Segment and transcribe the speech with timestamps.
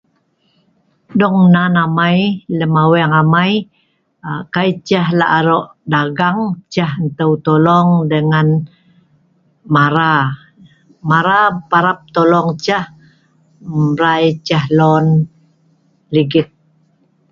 [1.19, 2.17] Dong nan amai
[2.59, 3.53] lem aweeng amai,
[4.27, 8.49] a kai ceh la' aro' dagang,
[11.09, 12.85] Mara parap tolong ceh
[13.95, 15.05] mrai ceh loan
[16.13, 16.47] ligit.